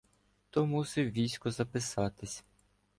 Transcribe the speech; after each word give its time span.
То 0.49 0.65
мусив 0.65 1.07
в 1.09 1.11
військо 1.11 1.51
записатись 1.51 2.43